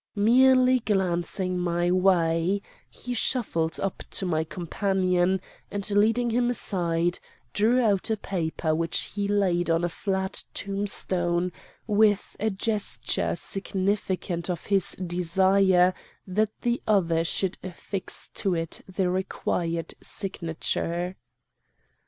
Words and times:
Merely 0.15 0.79
glancing 0.79 1.59
my 1.59 1.91
way, 1.91 2.63
he 2.89 3.13
shuffled 3.13 3.79
up 3.79 4.01
to 4.09 4.25
my 4.25 4.43
companion, 4.43 5.39
and 5.69 5.87
leading 5.91 6.31
him 6.31 6.49
aside, 6.49 7.19
drew 7.53 7.79
out 7.79 8.09
a 8.09 8.17
paper 8.17 8.73
which 8.73 9.11
he 9.13 9.27
laid 9.27 9.69
on 9.69 9.83
a 9.83 9.89
flat 9.89 10.43
tombstone 10.55 11.51
with 11.85 12.35
a 12.39 12.49
gesture 12.49 13.35
significant 13.35 14.49
of 14.49 14.65
his 14.65 14.93
desire 14.93 15.93
that 16.25 16.49
the 16.61 16.81
other 16.87 17.23
should 17.23 17.59
affix 17.61 18.27
to 18.29 18.55
it 18.55 18.81
the 18.91 19.07
required 19.07 19.93
signature. 20.01 21.15